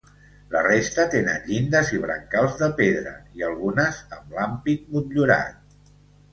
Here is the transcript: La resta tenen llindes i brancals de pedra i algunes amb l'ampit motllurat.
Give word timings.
La 0.53 0.61
resta 0.67 1.03
tenen 1.15 1.43
llindes 1.49 1.91
i 1.97 2.01
brancals 2.07 2.57
de 2.63 2.71
pedra 2.81 3.13
i 3.41 3.47
algunes 3.51 4.03
amb 4.19 4.37
l'ampit 4.41 4.93
motllurat. 4.99 5.97